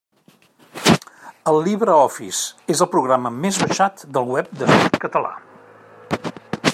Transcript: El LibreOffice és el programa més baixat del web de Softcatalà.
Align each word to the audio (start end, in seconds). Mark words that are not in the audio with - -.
El 1.51 1.59
LibreOffice 1.67 2.73
és 2.75 2.81
el 2.85 2.89
programa 2.95 3.33
més 3.45 3.61
baixat 3.65 4.03
del 4.17 4.33
web 4.37 4.49
de 4.63 4.71
Softcatalà. 4.73 5.35